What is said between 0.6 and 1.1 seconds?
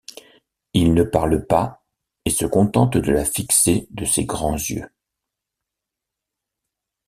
Il ne